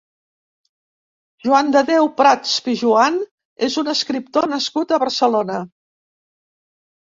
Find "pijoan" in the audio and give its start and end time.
2.69-3.21